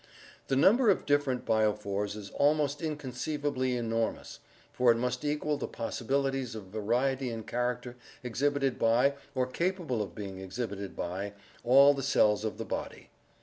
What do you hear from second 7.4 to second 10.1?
character exhibited by, or capable